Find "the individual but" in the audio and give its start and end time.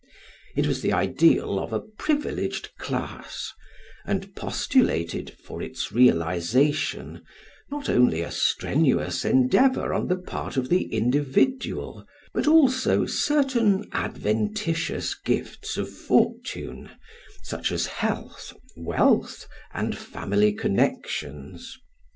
10.69-12.47